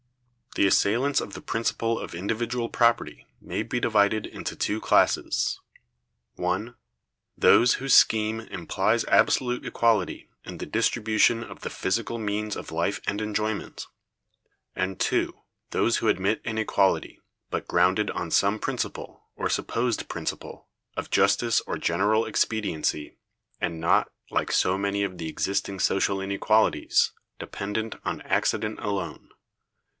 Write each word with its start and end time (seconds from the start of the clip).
The 0.55 0.65
assailants 0.67 1.21
of 1.21 1.33
the 1.33 1.41
principle 1.41 1.97
of 1.97 2.13
individual 2.13 2.67
property 2.69 3.25
may 3.39 3.61
be 3.63 3.79
divided 3.79 4.25
into 4.25 4.55
two 4.55 4.81
classes: 4.81 5.61
(1) 6.33 6.75
those 7.37 7.75
whose 7.75 7.93
scheme 7.93 8.41
implies 8.41 9.05
absolute 9.05 9.63
equality 9.65 10.27
in 10.43 10.57
the 10.57 10.65
distribution 10.65 11.41
of 11.43 11.61
the 11.61 11.69
physical 11.69 12.17
means 12.17 12.57
of 12.57 12.71
life 12.71 12.99
and 13.07 13.21
enjoyment, 13.21 13.85
and 14.75 14.99
(2) 14.99 15.37
those 15.69 15.97
who 15.97 16.09
admit 16.09 16.41
inequality, 16.43 17.21
but 17.49 17.67
grounded 17.67 18.09
on 18.11 18.31
some 18.31 18.59
principle, 18.59 19.27
or 19.35 19.49
supposed 19.49 20.09
principle, 20.09 20.67
of 20.97 21.11
justice 21.11 21.61
or 21.61 21.77
general 21.77 22.25
expediency, 22.25 23.17
and 23.61 23.79
not, 23.79 24.11
like 24.31 24.51
so 24.51 24.77
many 24.79 25.03
of 25.03 25.19
the 25.19 25.29
existing 25.29 25.79
social 25.79 26.19
inequalities, 26.19 27.11
dependent 27.37 27.95
on 28.03 28.19
accident 28.23 28.79
alone. 28.81 29.29